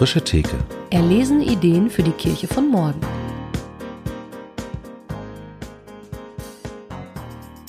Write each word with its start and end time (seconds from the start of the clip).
Frische 0.00 0.24
Theke. 0.24 0.56
Erlesen 0.88 1.42
Ideen 1.42 1.90
für 1.90 2.02
die 2.02 2.12
Kirche 2.12 2.46
von 2.48 2.70
morgen. 2.70 3.02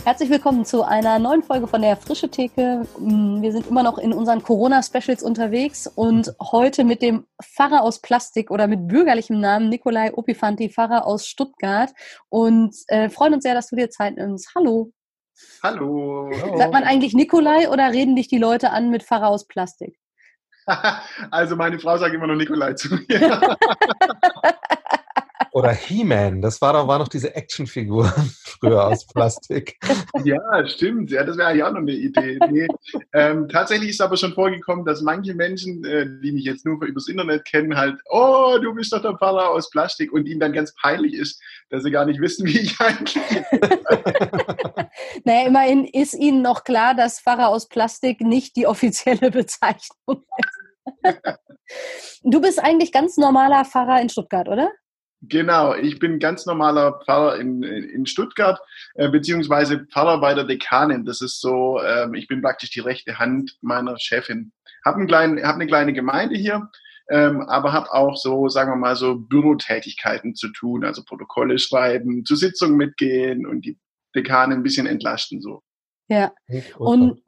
Herzlich 0.06 0.30
willkommen 0.30 0.64
zu 0.64 0.84
einer 0.84 1.20
neuen 1.20 1.44
Folge 1.44 1.68
von 1.68 1.82
der 1.82 1.98
Frische 1.98 2.30
Theke. 2.30 2.88
Mm, 2.98 3.42
wir 3.42 3.52
sind 3.52 3.68
immer 3.68 3.84
noch 3.84 3.98
in 3.98 4.14
unseren 4.14 4.42
Corona-Specials 4.42 5.24
unterwegs 5.24 5.88
und 5.88 6.34
heute 6.40 6.86
mit 6.86 7.02
dem 7.02 7.26
Pfarrer 7.44 7.84
aus 7.84 8.00
Plastik 8.00 8.50
oder 8.50 8.68
mit 8.68 8.88
bürgerlichem 8.88 9.38
Namen 9.38 9.68
Nikolai 9.68 10.14
Opifanti, 10.14 10.70
Pfarrer 10.70 11.06
aus 11.06 11.28
Stuttgart 11.28 11.92
und 12.30 12.74
äh, 12.88 13.10
freuen 13.10 13.34
uns 13.34 13.44
sehr, 13.44 13.56
dass 13.56 13.68
du 13.68 13.76
dir 13.76 13.90
Zeit 13.90 14.16
nimmst. 14.16 14.56
Hallo. 14.56 14.94
Hallo. 15.62 16.32
Sagt 16.56 16.72
man 16.72 16.86
eigentlich 16.86 17.14
Nikolai 17.14 17.70
oder 17.70 17.92
reden 17.92 18.16
dich 18.16 18.30
die 18.30 18.38
Leute 18.38 18.70
an 18.70 18.90
mit 18.90 19.04
Pfarrer 19.04 19.28
aus 19.28 19.48
Plastik? 19.48 20.01
also 21.32 21.56
meine 21.56 21.80
Frau 21.80 21.98
sagt 21.98 22.14
immer 22.14 22.28
noch 22.28 22.36
Nikolai 22.36 22.74
zu 22.74 22.96
mir. 22.96 23.42
Oder 25.54 25.72
He-Man, 25.74 26.42
das 26.42 26.62
war, 26.62 26.72
doch, 26.72 26.88
war 26.88 26.98
noch 26.98 27.10
diese 27.10 27.36
Actionfigur 27.36 28.06
früher 28.44 28.88
aus 28.88 29.06
Plastik. 29.06 29.78
ja, 30.24 30.66
stimmt. 30.66 31.12
Ja, 31.12 31.26
das 31.26 31.38
wäre 31.38 31.58
ja 31.58 31.68
auch 31.68 31.74
noch 31.74 31.82
eine 31.82 31.92
Idee. 31.92 32.40
Nee. 32.50 32.68
Ähm, 33.12 33.50
tatsächlich 33.50 33.90
ist 33.90 34.02
aber 34.02 34.16
schon 34.16 34.34
vorgekommen, 34.34 34.86
dass 34.86 35.02
manche 35.02 35.34
Menschen, 35.34 35.84
äh, 35.84 36.06
die 36.24 36.32
mich 36.32 36.46
jetzt 36.46 36.66
nur 36.66 36.82
übers 36.86 37.10
Internet 37.10 37.44
kennen, 37.44 37.76
halt, 37.76 37.98
oh, 38.10 38.58
du 38.62 38.74
bist 38.74 38.94
doch 38.94 39.02
der 39.02 39.18
Pfarrer 39.18 39.50
aus 39.50 39.70
Plastik 39.70 40.14
und 40.14 40.26
ihnen 40.26 40.40
dann 40.40 40.54
ganz 40.54 40.74
peinlich 40.76 41.16
ist, 41.16 41.42
dass 41.70 41.84
sie 41.84 41.92
gar 41.92 42.06
nicht 42.06 42.22
wissen, 42.22 42.48
wie 42.48 42.60
ich 42.60 42.80
eigentlich 42.80 43.20
Naja, 45.26 45.48
immerhin 45.48 45.86
ist 45.86 46.14
Ihnen 46.14 46.42
noch 46.42 46.64
klar, 46.64 46.96
dass 46.96 47.20
Pfarrer 47.20 47.50
aus 47.50 47.68
Plastik 47.68 48.22
nicht 48.22 48.56
die 48.56 48.68
offizielle 48.68 49.32
Bezeichnung 49.32 50.24
ist. 50.38 50.61
Du 52.24 52.42
bist 52.42 52.60
eigentlich 52.64 52.92
ganz 52.92 53.18
normaler 53.18 53.66
Pfarrer 53.66 54.02
in 54.02 54.10
Stuttgart, 54.10 54.48
oder? 54.48 54.72
Genau, 55.24 55.76
ich 55.76 56.00
bin 56.00 56.18
ganz 56.18 56.48
normaler 56.48 57.00
Pfarrer 57.04 57.40
in, 57.40 57.62
in 57.62 58.08
Stuttgart, 58.08 58.60
äh, 58.96 59.08
beziehungsweise 59.08 59.86
Pfarrer 59.86 60.20
bei 60.20 60.34
der 60.34 60.46
Dekanin. 60.46 61.06
Das 61.06 61.22
ist 61.22 61.40
so, 61.42 61.80
ähm, 61.82 62.16
ich 62.16 62.28
bin 62.28 62.42
praktisch 62.42 62.72
die 62.72 62.80
rechte 62.80 63.20
Hand 63.20 63.56
meiner 63.62 64.00
Chefin. 64.00 64.52
Hab, 64.84 64.96
einen 64.96 65.08
kleinen, 65.08 65.44
hab 65.44 65.56
eine 65.56 65.68
kleine 65.68 65.94
Gemeinde 65.94 66.36
hier, 66.36 66.70
ähm, 67.12 67.42
aber 67.42 67.72
habe 67.72 67.94
auch 67.94 68.18
so, 68.18 68.50
sagen 68.50 68.72
wir 68.72 68.78
mal, 68.78 68.96
so 68.96 69.16
Bürotätigkeiten 69.16 70.34
zu 70.34 70.50
tun, 70.50 70.84
also 70.84 71.04
Protokolle 71.04 71.60
schreiben, 71.60 72.26
zu 72.26 72.36
Sitzungen 72.36 72.78
mitgehen 72.78 73.46
und 73.46 73.64
die 73.64 73.78
Dekanin 74.16 74.60
ein 74.60 74.64
bisschen 74.64 74.88
entlasten 74.88 75.40
so. 75.40 75.62
Ja, 76.08 76.34
und 76.78 77.22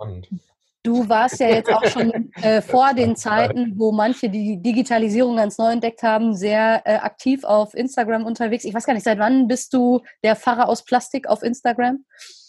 Du 0.84 1.08
warst 1.08 1.40
ja 1.40 1.48
jetzt 1.48 1.72
auch 1.72 1.86
schon 1.86 2.30
äh, 2.42 2.62
vor 2.62 2.94
den 2.94 3.16
Zeiten, 3.16 3.80
wo 3.80 3.94
manche 3.94 4.30
die 4.30 4.62
Digitalisierung 4.62 5.38
ganz 5.38 5.58
neu 5.58 5.72
entdeckt 5.72 6.04
haben, 6.04 6.36
sehr 6.36 6.82
äh, 6.84 6.96
aktiv 6.96 7.46
auf 7.46 7.74
Instagram 7.74 8.26
unterwegs. 8.26 8.66
Ich 8.66 8.74
weiß 8.74 8.86
gar 8.86 8.94
nicht, 8.94 9.06
seit 9.06 9.18
wann 9.18 9.48
bist 9.48 9.74
du 9.74 10.02
der 10.24 10.36
Pfarrer 10.36 10.68
aus 10.68 10.84
Plastik 10.84 11.26
auf 11.28 11.42
Instagram? 11.42 12.04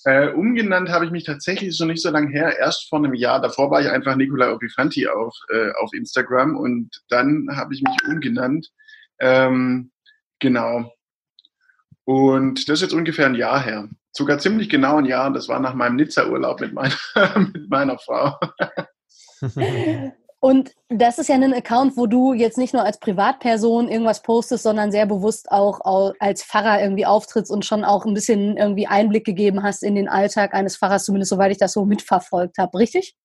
Äh, 0.04 0.30
umgenannt 0.30 0.88
habe 0.88 1.04
ich 1.04 1.12
mich 1.12 1.22
tatsächlich 1.22 1.76
schon 1.76 1.86
nicht 1.86 2.02
so 2.02 2.10
lange 2.10 2.28
her, 2.30 2.58
erst 2.58 2.88
vor 2.88 2.98
einem 2.98 3.14
Jahr. 3.14 3.40
Davor 3.40 3.70
war 3.70 3.80
ich 3.80 3.88
einfach 3.88 4.16
Nikolai 4.16 4.50
Opifanti 4.52 5.06
auf, 5.06 5.36
äh, 5.50 5.70
auf 5.80 5.92
Instagram 5.92 6.56
und 6.56 6.90
dann 7.08 7.46
habe 7.52 7.72
ich 7.72 7.82
mich 7.82 7.96
umgenannt. 8.08 8.68
Ähm, 9.20 9.92
genau. 10.40 10.92
Und 12.02 12.68
das 12.68 12.74
ist 12.74 12.82
jetzt 12.82 12.94
ungefähr 12.94 13.26
ein 13.26 13.36
Jahr 13.36 13.62
her 13.62 13.88
sogar 14.16 14.38
ziemlich 14.38 14.68
genau 14.68 14.96
ein 14.96 15.04
Jahr. 15.04 15.32
Das 15.32 15.48
war 15.48 15.60
nach 15.60 15.74
meinem 15.74 15.96
Nizza-Urlaub 15.96 16.60
mit, 16.60 16.72
meiner, 16.72 16.94
mit 17.52 17.68
meiner 17.68 17.98
Frau. 17.98 18.38
Und 20.44 20.72
das 20.90 21.18
ist 21.18 21.30
ja 21.30 21.36
ein 21.36 21.54
Account, 21.54 21.96
wo 21.96 22.06
du 22.06 22.34
jetzt 22.34 22.58
nicht 22.58 22.74
nur 22.74 22.84
als 22.84 23.00
Privatperson 23.00 23.88
irgendwas 23.88 24.20
postest, 24.20 24.62
sondern 24.62 24.92
sehr 24.92 25.06
bewusst 25.06 25.50
auch 25.50 25.80
als 26.20 26.44
Pfarrer 26.44 26.82
irgendwie 26.82 27.06
auftrittst 27.06 27.50
und 27.50 27.64
schon 27.64 27.82
auch 27.82 28.04
ein 28.04 28.12
bisschen 28.12 28.58
irgendwie 28.58 28.86
Einblick 28.86 29.24
gegeben 29.24 29.62
hast 29.62 29.82
in 29.82 29.94
den 29.94 30.06
Alltag 30.06 30.52
eines 30.52 30.76
Pfarrers, 30.76 31.06
zumindest 31.06 31.30
soweit 31.30 31.50
ich 31.50 31.56
das 31.56 31.72
so 31.72 31.86
mitverfolgt 31.86 32.58
habe, 32.58 32.76
richtig? 32.76 33.16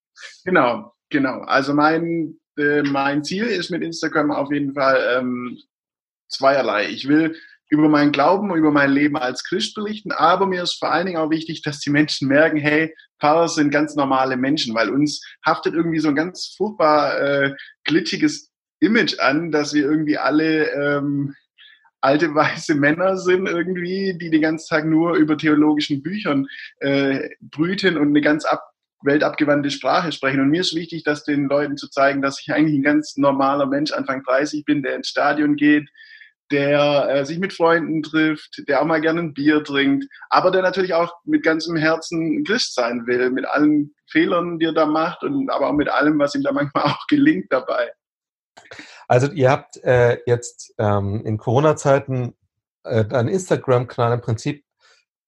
Genau, 0.46 0.94
genau. 1.10 1.42
Also 1.42 1.74
mein, 1.74 2.40
äh, 2.58 2.84
mein 2.84 3.26
Ziel 3.26 3.48
ist 3.48 3.70
mit 3.70 3.84
Instagram 3.84 4.32
auf 4.32 4.50
jeden 4.54 4.74
Fall 4.74 5.18
ähm, 5.18 5.58
zweierlei. 6.30 6.88
Ich 6.88 7.10
will 7.10 7.36
über 7.70 7.88
meinen 7.88 8.12
Glauben, 8.12 8.54
über 8.56 8.72
mein 8.72 8.92
Leben 8.92 9.16
als 9.16 9.44
Christ 9.44 9.76
berichten, 9.76 10.12
aber 10.12 10.48
mir 10.48 10.64
ist 10.64 10.80
vor 10.80 10.92
allen 10.92 11.06
Dingen 11.06 11.20
auch 11.20 11.30
wichtig, 11.30 11.62
dass 11.62 11.80
die 11.80 11.92
Menschen 11.92 12.28
merken, 12.28 12.58
hey, 12.58 12.94
Pfarrer 13.20 13.48
sind 13.48 13.72
ganz 13.72 13.96
normale 13.96 14.38
Menschen, 14.38 14.74
weil 14.76 14.90
uns 14.90 15.22
haftet 15.46 15.74
irgendwie 15.74 16.00
so 16.00 16.10
ein 16.10 16.16
ganz 16.16 16.54
furchtbar 16.58 17.20
äh, 17.20 17.56
glitschiges 17.84 18.52
Image 18.80 19.20
an, 19.20 19.52
dass 19.52 19.74
wir 19.74 19.84
irgendwie 19.84 20.18
alle 20.18 20.72
ähm, 20.72 21.36
alte 22.02 22.34
weiße 22.36 22.76
Männer 22.76 23.18
sind 23.18 23.48
irgendwie, 23.48 24.18
die 24.18 24.30
den 24.30 24.42
ganzen 24.42 24.70
Tag 24.70 24.86
nur 24.86 25.16
über 25.16 25.38
theologischen 25.38 26.02
Büchern 26.02 26.48
äh, 26.80 27.30
brüten 27.42 27.98
und 27.98 28.10
eine 28.10 28.22
ganz 28.22 28.46
ab 28.46 28.64
weltabgewandte 29.02 29.72
Sprache 29.72 30.12
sprechen. 30.12 30.42
Und 30.42 30.50
mir 30.50 30.62
ist 30.62 30.76
wichtig, 30.76 31.04
dass 31.04 31.24
den 31.24 31.46
Leuten 31.46 31.78
zu 31.78 31.90
zeigen, 31.90 32.22
dass 32.22 32.42
ich 32.42 32.52
eigentlich 32.52 32.76
ein 32.76 32.84
ganz 32.84 33.16
normaler 33.16 33.66
Mensch 33.66 33.92
Anfang 33.92 34.24
30 34.24 34.66
bin, 34.66 34.84
der 34.84 34.96
ins 34.96 35.08
Stadion 35.08 35.56
geht, 35.56 35.90
der 36.52 37.10
äh, 37.10 37.26
sich 37.26 37.40
mit 37.40 37.54
Freunden 37.54 38.04
trifft, 38.04 38.64
der 38.68 38.82
auch 38.82 38.86
mal 38.86 39.02
gerne 39.02 39.22
ein 39.22 39.34
Bier 39.34 39.64
trinkt, 39.64 40.06
aber 40.30 40.52
der 40.52 40.62
natürlich 40.62 40.94
auch 40.94 41.14
mit 41.24 41.44
ganzem 41.44 41.76
Herzen 41.76 42.44
Christ 42.44 42.76
sein 42.76 43.06
will, 43.08 43.30
mit 43.30 43.46
allen 43.46 43.94
Fehlern, 44.08 44.60
die 44.60 44.66
er 44.66 44.74
da 44.74 44.86
macht 44.86 45.24
und 45.24 45.50
aber 45.50 45.70
auch 45.70 45.74
mit 45.74 45.90
allem, 45.90 46.20
was 46.20 46.36
ihm 46.36 46.44
da 46.44 46.52
manchmal 46.52 46.84
auch 46.86 47.08
gelingt 47.08 47.52
dabei. 47.52 47.92
Also 49.08 49.32
ihr 49.32 49.50
habt 49.50 49.78
äh, 49.84 50.20
jetzt 50.26 50.74
ähm, 50.78 51.24
in 51.26 51.38
Corona-Zeiten 51.38 52.36
äh, 52.84 53.06
deinen 53.06 53.30
Instagram-Kanal 53.30 54.14
im 54.14 54.22
Prinzip 54.22 54.64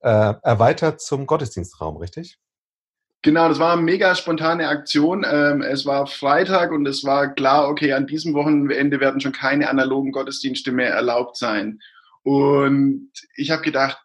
äh, 0.01 0.33
erweitert 0.41 1.01
zum 1.01 1.25
Gottesdienstraum, 1.25 1.97
richtig? 1.97 2.39
Genau, 3.23 3.47
das 3.49 3.59
war 3.59 3.73
eine 3.73 3.83
mega 3.83 4.15
spontane 4.15 4.67
Aktion. 4.67 5.23
Ähm, 5.29 5.61
es 5.61 5.85
war 5.85 6.07
Freitag 6.07 6.71
und 6.71 6.87
es 6.87 7.03
war 7.03 7.33
klar, 7.33 7.69
okay, 7.69 7.93
an 7.93 8.07
diesem 8.07 8.33
Wochenende 8.33 8.99
werden 8.99 9.21
schon 9.21 9.31
keine 9.31 9.69
analogen 9.69 10.11
Gottesdienste 10.11 10.71
mehr 10.71 10.89
erlaubt 10.89 11.37
sein. 11.37 11.79
Und 12.23 13.11
ich 13.35 13.51
habe 13.51 13.61
gedacht, 13.61 13.99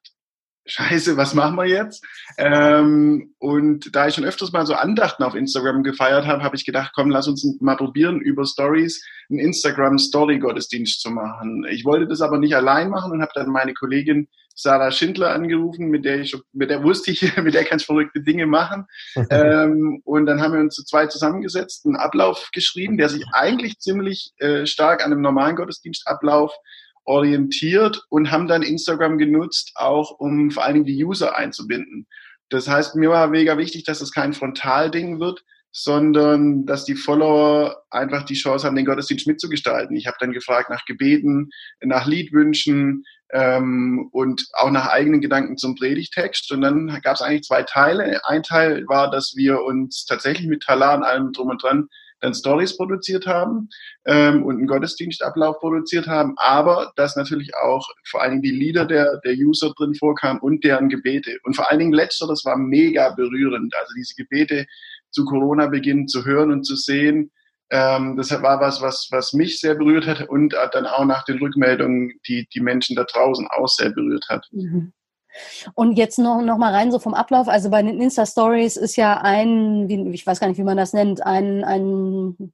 Scheiße, 0.68 1.16
was 1.16 1.32
machen 1.32 1.54
wir 1.56 1.66
jetzt? 1.66 2.04
Ähm, 2.38 3.34
und 3.38 3.94
da 3.94 4.08
ich 4.08 4.16
schon 4.16 4.24
öfters 4.24 4.50
mal 4.50 4.66
so 4.66 4.74
Andachten 4.74 5.22
auf 5.22 5.36
Instagram 5.36 5.84
gefeiert 5.84 6.26
habe, 6.26 6.42
habe 6.42 6.56
ich 6.56 6.66
gedacht, 6.66 6.90
komm, 6.92 7.08
lass 7.08 7.28
uns 7.28 7.46
mal 7.60 7.76
probieren, 7.76 8.20
über 8.20 8.44
Stories 8.44 9.02
einen 9.30 9.38
Instagram-Story-Gottesdienst 9.38 11.00
zu 11.00 11.10
machen. 11.10 11.64
Ich 11.70 11.84
wollte 11.84 12.08
das 12.08 12.20
aber 12.20 12.38
nicht 12.38 12.56
allein 12.56 12.90
machen 12.90 13.12
und 13.12 13.22
habe 13.22 13.30
dann 13.34 13.48
meine 13.48 13.74
Kollegin 13.74 14.28
Sarah 14.56 14.90
Schindler 14.90 15.32
angerufen, 15.34 15.88
mit 15.88 16.04
der 16.04 16.20
ich, 16.20 16.34
mit 16.52 16.70
der 16.70 16.82
wusste 16.82 17.10
ich, 17.12 17.36
mit 17.36 17.54
der 17.54 17.64
kann 17.64 17.78
ich 17.78 17.86
verrückte 17.86 18.22
Dinge 18.22 18.46
machen. 18.46 18.86
ähm, 19.30 20.00
und 20.04 20.26
dann 20.26 20.40
haben 20.40 20.54
wir 20.54 20.60
uns 20.60 20.74
zu 20.74 20.84
zwei 20.84 21.06
zusammengesetzt, 21.06 21.84
einen 21.84 21.96
Ablauf 21.96 22.50
geschrieben, 22.52 22.96
der 22.96 23.10
sich 23.10 23.24
eigentlich 23.32 23.78
ziemlich 23.78 24.32
äh, 24.38 24.66
stark 24.66 25.04
an 25.04 25.12
einem 25.12 25.20
normalen 25.20 25.56
Gottesdienstablauf 25.56 26.52
orientiert 27.04 28.02
und 28.08 28.32
haben 28.32 28.48
dann 28.48 28.62
Instagram 28.62 29.18
genutzt, 29.18 29.72
auch 29.76 30.18
um 30.18 30.50
vor 30.50 30.64
allen 30.64 30.74
Dingen 30.74 30.86
die 30.86 31.04
User 31.04 31.36
einzubinden. 31.36 32.06
Das 32.48 32.68
heißt, 32.68 32.96
mir 32.96 33.10
war 33.10 33.28
mega 33.28 33.58
wichtig, 33.58 33.84
dass 33.84 34.00
es 34.00 34.10
kein 34.10 34.32
Frontalding 34.32 35.20
wird, 35.20 35.44
sondern 35.72 36.64
dass 36.64 36.86
die 36.86 36.94
Follower 36.94 37.82
einfach 37.90 38.24
die 38.24 38.34
Chance 38.34 38.66
haben, 38.66 38.76
den 38.76 38.86
Gottesdienst 38.86 39.26
mitzugestalten. 39.26 39.94
Ich 39.94 40.06
habe 40.06 40.16
dann 40.18 40.32
gefragt 40.32 40.70
nach 40.70 40.86
Gebeten, 40.86 41.50
nach 41.82 42.06
Liedwünschen, 42.06 43.04
ähm, 43.32 44.08
und 44.12 44.46
auch 44.54 44.70
nach 44.70 44.88
eigenen 44.88 45.20
Gedanken 45.20 45.56
zum 45.56 45.74
Predigtext. 45.74 46.50
Und 46.52 46.60
dann 46.62 47.00
gab 47.02 47.16
es 47.16 47.22
eigentlich 47.22 47.42
zwei 47.42 47.62
Teile. 47.62 48.20
Ein 48.24 48.42
Teil 48.42 48.84
war, 48.88 49.10
dass 49.10 49.34
wir 49.36 49.62
uns 49.62 50.04
tatsächlich 50.06 50.46
mit 50.46 50.62
Talar 50.62 50.96
und 50.96 51.04
allem 51.04 51.32
drum 51.32 51.50
und 51.50 51.62
dran 51.62 51.88
dann 52.20 52.34
Stories 52.34 52.76
produziert 52.76 53.26
haben 53.26 53.68
ähm, 54.06 54.44
und 54.44 54.56
einen 54.56 54.66
Gottesdienstablauf 54.66 55.58
produziert 55.58 56.06
haben, 56.06 56.34
aber 56.36 56.92
dass 56.96 57.16
natürlich 57.16 57.54
auch 57.56 57.86
vor 58.08 58.22
allen 58.22 58.40
Dingen 58.40 58.42
die 58.42 58.58
Lieder 58.58 58.86
der, 58.86 59.20
der 59.24 59.34
User 59.34 59.72
drin 59.76 59.94
vorkamen 59.94 60.40
und 60.40 60.64
deren 60.64 60.88
Gebete. 60.88 61.38
Und 61.44 61.54
vor 61.54 61.70
allen 61.70 61.78
Dingen 61.78 61.92
letzter, 61.92 62.26
das 62.26 62.44
war 62.44 62.56
mega 62.56 63.10
berührend. 63.10 63.74
Also 63.76 63.92
diese 63.96 64.14
Gebete 64.14 64.66
zu 65.10 65.24
Corona-Beginn 65.24 66.08
zu 66.08 66.24
hören 66.24 66.50
und 66.50 66.64
zu 66.64 66.76
sehen, 66.76 67.30
ähm, 67.70 68.16
das 68.16 68.30
war 68.42 68.60
was, 68.60 68.80
was, 68.80 69.08
was 69.10 69.32
mich 69.32 69.60
sehr 69.60 69.74
berührt 69.74 70.06
hat 70.06 70.28
und 70.28 70.54
dann 70.72 70.86
auch 70.86 71.04
nach 71.04 71.24
den 71.24 71.38
Rückmeldungen 71.38 72.12
die, 72.28 72.48
die 72.54 72.60
Menschen 72.60 72.96
da 72.96 73.04
draußen 73.04 73.48
auch 73.48 73.68
sehr 73.68 73.90
berührt 73.90 74.26
hat. 74.28 74.46
Mhm. 74.52 74.92
Und 75.74 75.98
jetzt 75.98 76.18
noch, 76.18 76.42
noch 76.42 76.58
mal 76.58 76.72
rein 76.72 76.90
so 76.90 76.98
vom 76.98 77.14
Ablauf. 77.14 77.48
Also 77.48 77.70
bei 77.70 77.82
den 77.82 78.00
Insta-Stories 78.00 78.76
ist 78.76 78.96
ja 78.96 79.20
ein, 79.20 79.88
wie, 79.88 80.10
ich 80.14 80.26
weiß 80.26 80.40
gar 80.40 80.48
nicht, 80.48 80.58
wie 80.58 80.64
man 80.64 80.76
das 80.76 80.92
nennt, 80.92 81.24
ein, 81.24 81.64
ein, 81.64 82.52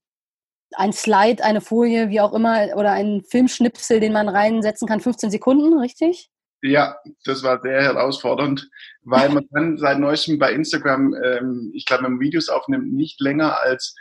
ein 0.75 0.93
Slide, 0.93 1.45
eine 1.45 1.61
Folie, 1.61 2.09
wie 2.09 2.21
auch 2.21 2.33
immer, 2.33 2.69
oder 2.77 2.93
ein 2.93 3.23
Filmschnipsel, 3.23 4.01
den 4.01 4.13
man 4.13 4.29
reinsetzen 4.29 4.89
kann, 4.89 5.01
15 5.01 5.31
Sekunden, 5.31 5.79
richtig? 5.79 6.29
Ja, 6.63 6.97
das 7.25 7.43
war 7.43 7.61
sehr 7.61 7.83
herausfordernd, 7.83 8.69
weil 9.03 9.29
man 9.31 9.49
kann 9.53 9.79
seit 9.79 9.99
neuestem 9.99 10.39
bei 10.39 10.53
Instagram, 10.53 11.15
ähm, 11.23 11.71
ich 11.75 11.87
glaube, 11.87 12.05
wenn 12.05 12.13
man 12.13 12.21
Videos 12.21 12.49
aufnimmt, 12.49 12.93
nicht 12.93 13.21
länger 13.21 13.61
als 13.61 13.95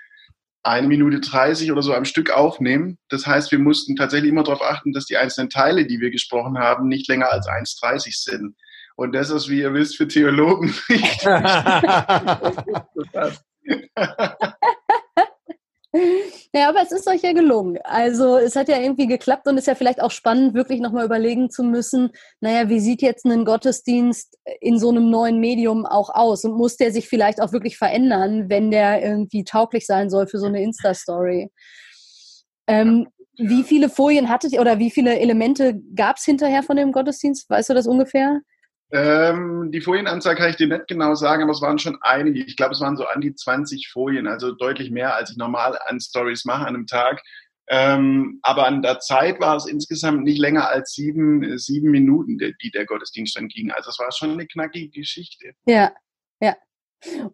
eine 0.63 0.88
Minute 0.88 1.19
30 1.19 1.72
oder 1.72 1.81
so 1.81 1.94
am 1.94 2.06
Stück 2.06 2.30
aufnehmen. 2.30 2.98
Das 3.10 3.25
heißt, 3.25 3.52
wir 3.52 3.60
mussten 3.60 3.96
tatsächlich 3.96 4.31
immer 4.31 4.44
darauf 4.44 4.62
achten, 4.62 4.94
dass 4.94 5.06
die 5.06 5.18
einzelnen 5.18 5.50
Teile, 5.50 5.86
die 5.86 6.00
wir 6.00 6.12
gesprochen 6.12 6.60
haben, 6.60 6.88
nicht 6.88 7.08
länger 7.08 7.31
als 7.31 7.48
1,30 7.48 8.24
sind. 8.24 8.56
Und 8.96 9.13
das 9.13 9.31
ist, 9.31 9.50
wie 9.50 9.60
ihr 9.60 9.74
wisst, 9.74 9.98
für 9.98 10.08
Theologen 10.08 10.74
nicht. 10.90 11.25
Ja, 16.54 16.70
aber 16.70 16.82
es 16.82 16.92
ist 16.92 17.08
euch 17.08 17.22
ja 17.22 17.34
gelungen. 17.34 17.78
Also 17.84 18.38
es 18.38 18.56
hat 18.56 18.70
ja 18.70 18.80
irgendwie 18.80 19.08
geklappt 19.08 19.48
und 19.48 19.58
ist 19.58 19.68
ja 19.68 19.76
vielleicht 19.76 20.02
auch 20.02 20.12
spannend, 20.12 20.54
wirklich 20.54 20.80
nochmal 20.80 21.06
überlegen 21.06 21.50
zu 21.50 21.64
müssen, 21.64 22.12
naja, 22.40 22.70
wie 22.70 22.80
sieht 22.80 23.02
jetzt 23.02 23.26
ein 23.26 23.46
Gottesdienst 23.46 24.38
in 24.62 24.80
so 24.80 24.90
einem 24.90 25.10
neuen 25.10 25.40
Medium 25.40 25.86
auch 25.86 26.10
aus? 26.10 26.46
Und 26.46 26.54
muss 26.58 26.78
der 26.78 26.92
sich 26.94 27.10
vielleicht 27.10 27.42
auch 27.42 27.52
wirklich 27.52 27.78
verändern, 27.78 28.50
wenn 28.50 28.72
der 28.72 29.04
irgendwie 29.04 29.44
tauglich 29.44 29.86
sein 29.86 30.10
soll 30.10 30.28
für 30.28 30.40
so 30.40 30.46
eine 30.46 30.62
Insta-Story? 30.62 31.50
Ähm, 32.68 33.08
wie 33.38 33.64
viele 33.64 33.90
Folien 33.90 34.30
hattet 34.30 34.54
ihr 34.54 34.62
oder 34.62 34.80
wie 34.80 34.92
viele 34.92 35.20
Elemente 35.20 35.82
gab 35.96 36.18
es 36.18 36.26
hinterher 36.26 36.64
von 36.64 36.78
dem 36.78 36.92
Gottesdienst? 36.92 37.50
Weißt 37.50 37.70
du 37.70 37.74
das 37.74 37.88
ungefähr? 37.88 38.42
Ähm, 38.94 39.72
die 39.72 39.82
Folienanzahl 39.82 40.36
kann 40.36 40.50
ich 40.50 40.58
dir 40.58 40.68
nicht 40.68 40.88
genau 40.88 41.16
sagen, 41.16 41.44
aber 41.44 41.54
es 41.54 41.62
waren 41.62 41.80
schon 41.80 41.98
einige. 42.02 42.44
Ich 42.44 42.58
glaube, 42.58 42.74
es 42.74 42.82
waren 42.82 42.98
so 42.98 43.06
an 43.06 43.22
die 43.22 43.34
20 43.34 43.90
Folien, 43.90 44.28
also 44.28 44.52
deutlich 44.52 44.92
mehr, 44.92 45.16
als 45.16 45.32
ich 45.32 45.38
normal 45.38 45.80
an 45.88 46.00
Stories 46.00 46.46
mache 46.46 46.66
an 46.66 46.76
einem 46.76 46.88
Tag. 46.88 47.22
Ähm, 47.68 48.40
aber 48.42 48.68
an 48.68 48.82
der 48.82 49.00
Zeit 49.00 49.40
war 49.40 49.56
es 49.56 49.66
insgesamt 49.66 50.24
nicht 50.24 50.40
länger 50.40 50.68
als 50.68 50.92
sieben, 50.94 51.58
sieben 51.58 51.90
Minuten, 51.90 52.38
die, 52.38 52.72
der 52.72 52.86
Gottesdienst 52.86 53.38
dann 53.38 53.48
ging. 53.48 53.72
Also 53.72 53.92
es 53.92 54.00
war 54.00 54.12
schon 54.12 54.32
eine 54.32 54.46
knackige 54.46 54.90
Geschichte. 54.90 55.54
Ja, 55.66 55.94
ja. 56.42 56.56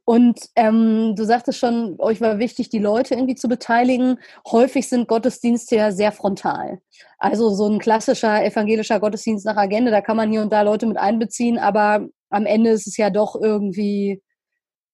Und 0.05 0.39
ähm, 0.55 1.15
du 1.15 1.23
sagtest 1.23 1.59
schon, 1.59 1.95
euch 1.99 2.21
war 2.21 2.39
wichtig, 2.39 2.69
die 2.69 2.79
Leute 2.79 3.15
irgendwie 3.15 3.35
zu 3.35 3.47
beteiligen. 3.47 4.19
Häufig 4.49 4.87
sind 4.87 5.07
Gottesdienste 5.07 5.75
ja 5.75 5.91
sehr 5.91 6.11
frontal. 6.11 6.79
Also 7.17 7.49
so 7.49 7.67
ein 7.67 7.79
klassischer 7.79 8.43
evangelischer 8.43 8.99
Gottesdienst 8.99 9.45
nach 9.45 9.57
Agenda, 9.57 9.91
da 9.91 10.01
kann 10.01 10.17
man 10.17 10.31
hier 10.31 10.41
und 10.41 10.53
da 10.53 10.61
Leute 10.61 10.85
mit 10.85 10.97
einbeziehen, 10.97 11.57
aber 11.57 12.07
am 12.29 12.45
Ende 12.45 12.71
ist 12.71 12.87
es 12.87 12.97
ja 12.97 13.09
doch 13.09 13.35
irgendwie 13.35 14.21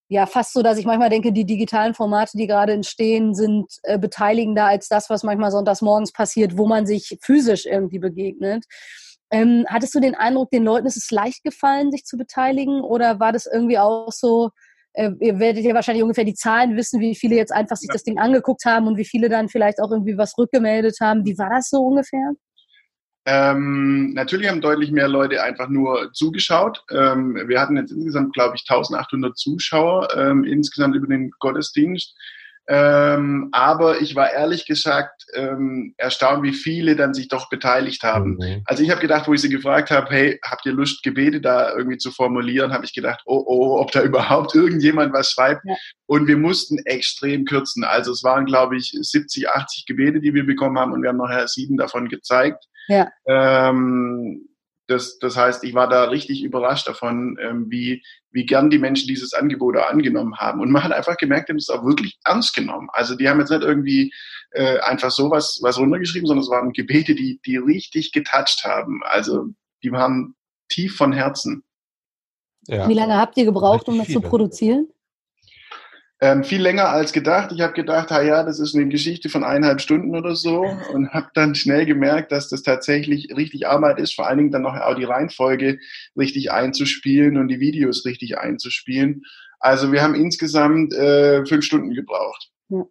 ja 0.09 0.25
fast 0.25 0.53
so, 0.53 0.61
dass 0.61 0.77
ich 0.77 0.85
manchmal 0.85 1.09
denke, 1.09 1.31
die 1.31 1.45
digitalen 1.45 1.93
Formate, 1.93 2.37
die 2.37 2.47
gerade 2.47 2.73
entstehen, 2.73 3.33
sind 3.33 3.65
äh, 3.83 3.97
beteiligender 3.97 4.65
als 4.65 4.87
das, 4.87 5.09
was 5.09 5.23
manchmal 5.23 5.51
sonntags 5.51 5.81
morgens 5.81 6.11
passiert, 6.11 6.57
wo 6.57 6.67
man 6.67 6.85
sich 6.85 7.17
physisch 7.21 7.65
irgendwie 7.65 7.99
begegnet. 7.99 8.65
Ähm, 9.31 9.65
hattest 9.67 9.95
du 9.95 9.99
den 9.99 10.15
Eindruck, 10.15 10.51
den 10.51 10.63
Leuten 10.63 10.85
ist 10.85 10.97
es 10.97 11.09
leicht 11.09 11.43
gefallen, 11.43 11.91
sich 11.91 12.05
zu 12.05 12.17
beteiligen? 12.17 12.81
Oder 12.81 13.19
war 13.19 13.31
das 13.31 13.47
irgendwie 13.51 13.79
auch 13.79 14.11
so, 14.11 14.51
äh, 14.93 15.11
ihr 15.19 15.39
werdet 15.39 15.63
ja 15.63 15.73
wahrscheinlich 15.73 16.03
ungefähr 16.03 16.25
die 16.25 16.35
Zahlen 16.35 16.75
wissen, 16.75 16.99
wie 16.99 17.15
viele 17.15 17.35
jetzt 17.35 17.51
einfach 17.51 17.75
sich 17.75 17.87
ja. 17.87 17.93
das 17.93 18.03
Ding 18.03 18.19
angeguckt 18.19 18.65
haben 18.65 18.87
und 18.87 18.97
wie 18.97 19.05
viele 19.05 19.29
dann 19.29 19.49
vielleicht 19.49 19.79
auch 19.81 19.91
irgendwie 19.91 20.17
was 20.17 20.37
rückgemeldet 20.37 20.97
haben. 21.01 21.25
Wie 21.25 21.37
war 21.37 21.49
das 21.49 21.69
so 21.69 21.77
ungefähr? 21.77 22.33
Ähm, 23.25 24.13
natürlich 24.13 24.49
haben 24.49 24.59
deutlich 24.59 24.91
mehr 24.91 25.07
Leute 25.07 25.41
einfach 25.41 25.69
nur 25.69 26.11
zugeschaut. 26.11 26.83
Ähm, 26.91 27.41
wir 27.47 27.59
hatten 27.59 27.77
jetzt 27.77 27.91
insgesamt, 27.91 28.33
glaube 28.33 28.55
ich, 28.55 28.65
1800 28.69 29.37
Zuschauer 29.37 30.09
ähm, 30.17 30.43
insgesamt 30.43 30.95
über 30.95 31.07
den 31.07 31.31
Gottesdienst. 31.39 32.15
Ähm, 32.67 33.49
aber 33.51 34.01
ich 34.01 34.15
war 34.15 34.31
ehrlich 34.31 34.65
gesagt 34.65 35.25
ähm, 35.33 35.93
erstaunt, 35.97 36.43
wie 36.43 36.53
viele 36.53 36.95
dann 36.95 37.13
sich 37.13 37.27
doch 37.27 37.49
beteiligt 37.49 38.03
haben. 38.03 38.37
Mhm. 38.39 38.61
Also 38.65 38.83
ich 38.83 38.89
habe 38.89 39.01
gedacht, 39.01 39.27
wo 39.27 39.33
ich 39.33 39.41
sie 39.41 39.49
gefragt 39.49 39.91
habe, 39.91 40.09
hey, 40.09 40.39
habt 40.43 40.65
ihr 40.65 40.71
Lust, 40.71 41.03
Gebete 41.03 41.41
da 41.41 41.75
irgendwie 41.75 41.97
zu 41.97 42.11
formulieren, 42.11 42.71
habe 42.71 42.85
ich 42.85 42.93
gedacht, 42.93 43.21
oh 43.25 43.43
oh, 43.45 43.79
ob 43.79 43.91
da 43.91 44.01
überhaupt 44.03 44.55
irgendjemand 44.55 45.13
was 45.13 45.31
schreibt. 45.31 45.61
Ja. 45.65 45.75
Und 46.05 46.27
wir 46.27 46.37
mussten 46.37 46.77
extrem 46.85 47.45
kürzen. 47.45 47.83
Also 47.83 48.11
es 48.11 48.23
waren, 48.23 48.45
glaube 48.45 48.77
ich, 48.77 48.93
70, 48.93 49.49
80 49.49 49.85
Gebete, 49.85 50.21
die 50.21 50.33
wir 50.33 50.45
bekommen 50.45 50.79
haben 50.79 50.93
und 50.93 51.01
wir 51.01 51.09
haben 51.09 51.17
nachher 51.17 51.47
sieben 51.47 51.77
davon 51.77 52.07
gezeigt. 52.07 52.63
Ja. 52.87 53.09
Ähm, 53.27 54.47
das, 54.93 55.17
das 55.17 55.35
heißt, 55.35 55.63
ich 55.63 55.73
war 55.73 55.89
da 55.89 56.05
richtig 56.05 56.43
überrascht 56.43 56.87
davon, 56.87 57.37
ähm, 57.41 57.65
wie, 57.69 58.03
wie 58.31 58.45
gern 58.45 58.69
die 58.69 58.77
Menschen 58.77 59.07
dieses 59.07 59.33
Angebot 59.33 59.75
auch 59.75 59.89
angenommen 59.89 60.37
haben. 60.37 60.61
Und 60.61 60.71
man 60.71 60.83
hat 60.83 60.91
einfach 60.91 61.17
gemerkt, 61.17 61.49
die 61.49 61.53
haben 61.53 61.57
es 61.57 61.69
auch 61.69 61.83
wirklich 61.83 62.19
ernst 62.23 62.55
genommen. 62.55 62.89
Also 62.93 63.15
die 63.15 63.27
haben 63.27 63.39
jetzt 63.39 63.49
nicht 63.49 63.63
irgendwie 63.63 64.13
äh, 64.51 64.79
einfach 64.79 65.11
so 65.11 65.31
was, 65.31 65.59
was 65.61 65.77
runtergeschrieben, 65.77 66.27
sondern 66.27 66.43
es 66.43 66.49
waren 66.49 66.71
Gebete, 66.71 67.15
die, 67.15 67.39
die 67.45 67.57
richtig 67.57 68.11
getoucht 68.11 68.63
haben. 68.63 69.01
Also 69.03 69.47
die 69.83 69.91
waren 69.91 70.35
tief 70.69 70.95
von 70.95 71.11
Herzen. 71.11 71.63
Ja. 72.67 72.87
Wie 72.87 72.93
lange 72.93 73.17
habt 73.17 73.37
ihr 73.37 73.45
gebraucht, 73.45 73.87
um 73.89 73.97
das 73.97 74.07
zu 74.07 74.21
produzieren? 74.21 74.87
Ähm, 76.23 76.45
viel 76.45 76.61
länger 76.61 76.87
als 76.87 77.11
gedacht. 77.11 77.51
Ich 77.51 77.59
habe 77.59 77.73
gedacht, 77.73 78.09
ha 78.09 78.21
ja, 78.21 78.43
das 78.43 78.57
ist 78.57 78.73
eine 78.73 78.87
Geschichte 78.87 79.27
von 79.27 79.43
eineinhalb 79.43 79.81
Stunden 79.81 80.15
oder 80.15 80.37
so 80.37 80.61
und 80.93 81.09
habe 81.09 81.27
dann 81.33 81.53
schnell 81.53 81.85
gemerkt, 81.85 82.31
dass 82.31 82.47
das 82.47 82.63
tatsächlich 82.63 83.35
richtig 83.35 83.67
Arbeit 83.67 83.99
ist, 83.99 84.15
vor 84.15 84.25
allen 84.25 84.37
Dingen 84.37 84.51
dann 84.51 84.61
noch 84.61 84.73
auch 84.73 84.95
die 84.95 85.03
Reihenfolge 85.03 85.79
richtig 86.15 86.49
einzuspielen 86.49 87.35
und 87.35 87.49
die 87.49 87.59
Videos 87.59 88.05
richtig 88.05 88.37
einzuspielen. 88.37 89.23
Also 89.59 89.91
wir 89.91 90.01
haben 90.01 90.15
insgesamt 90.15 90.93
äh, 90.93 91.45
fünf 91.45 91.65
Stunden 91.65 91.93
gebraucht. 91.93 92.51
Ja. 92.69 92.83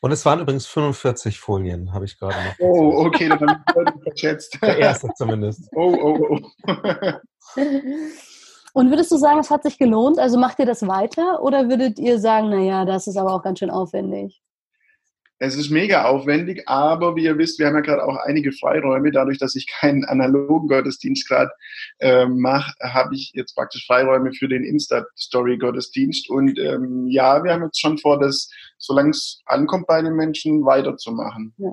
Und 0.00 0.12
es 0.12 0.24
waren 0.24 0.38
übrigens 0.38 0.66
45 0.66 1.40
Folien, 1.40 1.92
habe 1.92 2.04
ich 2.04 2.16
gerade 2.16 2.36
noch. 2.36 2.54
Oh, 2.60 3.04
okay, 3.04 3.28
dann 3.28 3.40
habe 3.40 3.60
ich 3.68 3.74
heute 3.74 3.94
verschätzt. 4.00 4.58
Der 4.62 4.78
erste 4.78 5.08
zumindest. 5.16 5.68
Oh, 5.72 5.92
oh, 6.00 6.38
oh. 6.38 6.72
Und 8.76 8.90
würdest 8.90 9.10
du 9.10 9.16
sagen, 9.16 9.38
es 9.38 9.48
hat 9.48 9.62
sich 9.62 9.78
gelohnt? 9.78 10.18
Also 10.18 10.38
macht 10.38 10.58
ihr 10.58 10.66
das 10.66 10.86
weiter 10.86 11.42
oder 11.42 11.70
würdet 11.70 11.98
ihr 11.98 12.18
sagen, 12.18 12.50
naja, 12.50 12.84
das 12.84 13.06
ist 13.06 13.16
aber 13.16 13.32
auch 13.32 13.42
ganz 13.42 13.60
schön 13.60 13.70
aufwendig? 13.70 14.42
Es 15.38 15.56
ist 15.56 15.70
mega 15.70 16.04
aufwendig, 16.04 16.62
aber 16.66 17.16
wie 17.16 17.24
ihr 17.24 17.38
wisst, 17.38 17.58
wir 17.58 17.68
haben 17.68 17.76
ja 17.76 17.80
gerade 17.80 18.04
auch 18.04 18.16
einige 18.16 18.52
Freiräume. 18.52 19.10
Dadurch, 19.12 19.38
dass 19.38 19.54
ich 19.54 19.66
keinen 19.66 20.04
analogen 20.04 20.68
Gottesdienst 20.68 21.26
gerade 21.26 21.52
äh, 22.00 22.26
mache, 22.26 22.74
habe 22.82 23.14
ich 23.14 23.32
jetzt 23.32 23.54
praktisch 23.54 23.86
Freiräume 23.86 24.34
für 24.34 24.46
den 24.46 24.62
Insta-Story-Gottesdienst. 24.62 26.28
Und 26.28 26.58
ähm, 26.58 27.06
ja, 27.08 27.42
wir 27.42 27.54
haben 27.54 27.64
jetzt 27.64 27.80
schon 27.80 27.96
vor, 27.96 28.20
das, 28.20 28.50
solange 28.76 29.10
es 29.10 29.40
ankommt 29.46 29.86
bei 29.86 30.02
den 30.02 30.16
Menschen, 30.16 30.66
weiterzumachen. 30.66 31.54
Ja. 31.56 31.72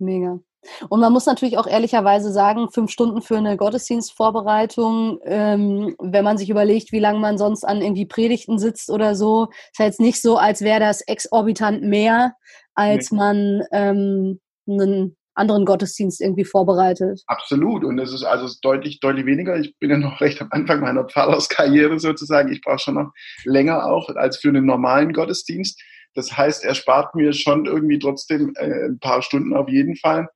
Mega. 0.00 0.40
Und 0.88 1.00
man 1.00 1.12
muss 1.12 1.26
natürlich 1.26 1.58
auch 1.58 1.66
ehrlicherweise 1.66 2.32
sagen, 2.32 2.70
fünf 2.70 2.90
Stunden 2.90 3.22
für 3.22 3.36
eine 3.36 3.56
Gottesdienstvorbereitung, 3.56 5.20
ähm, 5.24 5.94
wenn 5.98 6.24
man 6.24 6.38
sich 6.38 6.50
überlegt, 6.50 6.92
wie 6.92 7.00
lange 7.00 7.18
man 7.18 7.38
sonst 7.38 7.64
an 7.64 7.80
irgendwie 7.80 8.06
Predigten 8.06 8.58
sitzt 8.58 8.90
oder 8.90 9.14
so, 9.14 9.48
ist 9.72 9.78
ja 9.78 9.86
jetzt 9.86 10.00
nicht 10.00 10.20
so, 10.20 10.36
als 10.36 10.60
wäre 10.60 10.80
das 10.80 11.00
exorbitant 11.02 11.82
mehr, 11.82 12.34
als 12.74 13.10
nee. 13.10 13.18
man 13.18 13.62
ähm, 13.72 14.40
einen 14.68 15.16
anderen 15.34 15.64
Gottesdienst 15.64 16.20
irgendwie 16.20 16.44
vorbereitet. 16.44 17.22
Absolut. 17.26 17.84
Und 17.84 17.98
es 17.98 18.12
ist 18.12 18.24
also 18.24 18.52
deutlich, 18.62 19.00
deutlich 19.00 19.26
weniger. 19.26 19.58
Ich 19.58 19.76
bin 19.78 19.90
ja 19.90 19.96
noch 19.96 20.20
recht 20.20 20.40
am 20.42 20.48
Anfang 20.50 20.80
meiner 20.80 21.04
Pfarrerskarriere 21.04 21.98
sozusagen. 21.98 22.52
Ich 22.52 22.60
brauche 22.60 22.78
schon 22.78 22.94
noch 22.94 23.12
länger 23.44 23.86
auch 23.86 24.08
als 24.10 24.36
für 24.38 24.48
einen 24.48 24.66
normalen 24.66 25.12
Gottesdienst. 25.12 25.80
Das 26.14 26.36
heißt, 26.36 26.64
er 26.64 26.74
spart 26.74 27.14
mir 27.14 27.32
schon 27.32 27.66
irgendwie 27.66 27.98
trotzdem 27.98 28.52
äh, 28.56 28.88
ein 28.88 28.98
paar 28.98 29.22
Stunden 29.22 29.54
auf 29.54 29.68
jeden 29.68 29.96
Fall. 29.96 30.28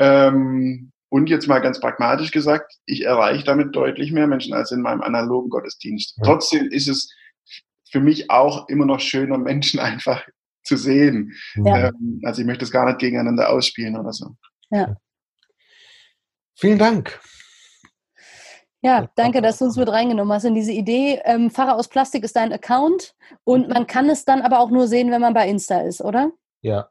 Ähm, 0.00 0.92
und 1.10 1.28
jetzt 1.28 1.46
mal 1.46 1.58
ganz 1.58 1.78
pragmatisch 1.78 2.30
gesagt, 2.30 2.72
ich 2.86 3.04
erreiche 3.04 3.44
damit 3.44 3.76
deutlich 3.76 4.12
mehr 4.12 4.26
Menschen 4.26 4.54
als 4.54 4.72
in 4.72 4.80
meinem 4.80 5.02
analogen 5.02 5.50
Gottesdienst. 5.50 6.16
Ja. 6.16 6.24
Trotzdem 6.24 6.68
ist 6.68 6.88
es 6.88 7.12
für 7.90 8.00
mich 8.00 8.30
auch 8.30 8.68
immer 8.68 8.86
noch 8.86 9.00
schöner, 9.00 9.36
Menschen 9.36 9.78
einfach 9.80 10.24
zu 10.62 10.76
sehen. 10.76 11.32
Ja. 11.56 11.88
Ähm, 11.88 12.20
also 12.24 12.40
ich 12.40 12.46
möchte 12.46 12.64
es 12.64 12.70
gar 12.70 12.86
nicht 12.86 12.98
gegeneinander 12.98 13.50
ausspielen 13.50 13.96
oder 13.96 14.12
so. 14.12 14.30
Ja. 14.70 14.96
Vielen 16.56 16.78
Dank. 16.78 17.20
Ja, 18.82 19.10
danke, 19.14 19.42
dass 19.42 19.58
du 19.58 19.66
uns 19.66 19.76
mit 19.76 19.90
reingenommen 19.90 20.32
hast 20.32 20.44
in 20.44 20.54
diese 20.54 20.72
Idee. 20.72 21.20
Ähm, 21.24 21.50
Pfarrer 21.50 21.76
aus 21.76 21.88
Plastik 21.88 22.24
ist 22.24 22.36
dein 22.36 22.52
Account 22.52 23.14
und 23.44 23.68
man 23.68 23.86
kann 23.86 24.08
es 24.08 24.24
dann 24.24 24.40
aber 24.40 24.60
auch 24.60 24.70
nur 24.70 24.86
sehen, 24.86 25.10
wenn 25.10 25.20
man 25.20 25.34
bei 25.34 25.46
Insta 25.48 25.80
ist, 25.80 26.00
oder? 26.00 26.32
Ja, 26.62 26.88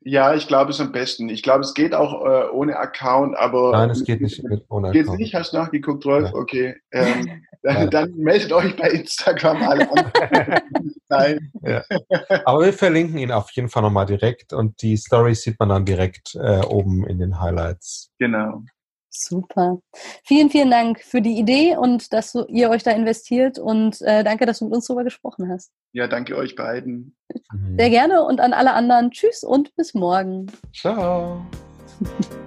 ja, 0.00 0.34
ich 0.34 0.46
glaube 0.46 0.70
es 0.70 0.80
am 0.80 0.92
besten. 0.92 1.28
Ich 1.28 1.42
glaube, 1.42 1.60
es 1.60 1.74
geht 1.74 1.94
auch 1.94 2.24
äh, 2.24 2.48
ohne 2.50 2.76
Account, 2.76 3.36
aber. 3.36 3.72
Nein, 3.72 3.90
es 3.90 4.04
geht 4.04 4.20
nicht 4.20 4.42
mit, 4.44 4.64
ohne 4.68 4.88
Account. 4.88 5.06
Geht's 5.06 5.18
nicht? 5.18 5.34
Hast 5.34 5.52
du 5.52 5.58
nachgeguckt, 5.58 6.04
Rolf? 6.06 6.30
Ja. 6.30 6.34
Okay. 6.34 6.76
Ähm, 6.92 7.42
dann, 7.62 7.90
dann, 7.90 8.14
meldet 8.14 8.52
euch 8.52 8.76
bei 8.76 8.90
Instagram 8.90 9.62
alle 9.62 9.90
an. 9.90 10.12
Nein. 11.08 11.52
Ja. 11.62 11.82
Aber 12.44 12.64
wir 12.64 12.72
verlinken 12.72 13.18
ihn 13.18 13.32
auf 13.32 13.50
jeden 13.52 13.68
Fall 13.68 13.82
nochmal 13.82 14.06
direkt 14.06 14.52
und 14.52 14.80
die 14.82 14.96
Stories 14.96 15.42
sieht 15.42 15.58
man 15.58 15.70
dann 15.70 15.84
direkt 15.84 16.36
äh, 16.36 16.60
oben 16.60 17.06
in 17.06 17.18
den 17.18 17.40
Highlights. 17.40 18.12
Genau. 18.18 18.62
Super. 19.18 19.80
Vielen, 20.24 20.50
vielen 20.50 20.70
Dank 20.70 21.00
für 21.00 21.22
die 21.22 21.38
Idee 21.38 21.76
und 21.76 22.12
dass 22.12 22.36
ihr 22.48 22.70
euch 22.70 22.82
da 22.82 22.90
investiert 22.90 23.58
und 23.58 24.00
äh, 24.02 24.24
danke, 24.24 24.46
dass 24.46 24.58
du 24.58 24.66
mit 24.66 24.74
uns 24.74 24.86
darüber 24.86 25.04
gesprochen 25.04 25.50
hast. 25.50 25.72
Ja, 25.92 26.06
danke 26.06 26.36
euch 26.36 26.54
beiden. 26.54 27.16
Sehr 27.76 27.90
gerne 27.90 28.22
und 28.22 28.40
an 28.40 28.52
alle 28.52 28.74
anderen. 28.74 29.10
Tschüss 29.10 29.42
und 29.42 29.74
bis 29.76 29.94
morgen. 29.94 30.46
Ciao. 30.72 31.44